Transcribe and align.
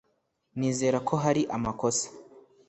nizera 0.57 0.97
ko 1.07 1.13
hari 1.23 1.41
amakosa 1.55 2.05